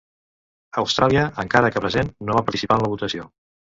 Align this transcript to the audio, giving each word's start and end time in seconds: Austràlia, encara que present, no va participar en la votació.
Austràlia, 0.83 1.27
encara 1.45 1.71
que 1.75 1.85
present, 1.85 2.09
no 2.31 2.39
va 2.39 2.47
participar 2.49 2.79
en 2.81 2.87
la 2.87 2.91
votació. 2.95 3.29